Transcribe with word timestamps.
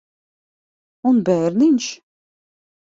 Un 1.11 1.21
bērniņš? 1.29 1.93